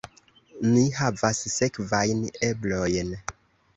Ni 0.69 0.85
havas 0.99 1.41
sekvajn 1.57 2.25
eblojn. 2.49 3.13